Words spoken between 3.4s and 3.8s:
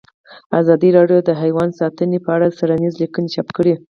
کړي.